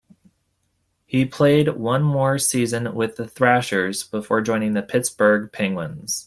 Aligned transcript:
He 1.05 1.25
played 1.25 1.75
one 1.77 2.01
more 2.01 2.39
season 2.39 2.95
with 2.95 3.17
the 3.17 3.27
Thrashers 3.27 4.03
before 4.03 4.41
joining 4.41 4.73
the 4.73 4.81
Pittsburgh 4.81 5.51
Penguins. 5.51 6.19